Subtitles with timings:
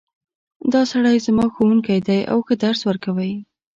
[0.73, 3.33] دا سړی زما ښوونکی ده او ښه درس ورکوی